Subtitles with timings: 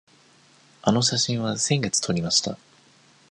[0.81, 2.57] あの写真は先月撮りました。